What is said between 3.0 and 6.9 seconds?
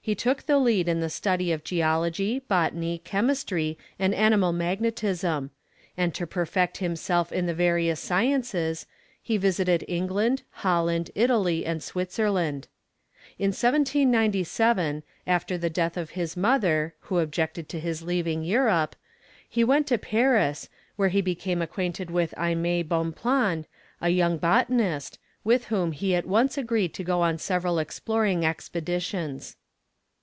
chemistry, and animal magnetism; and to perfect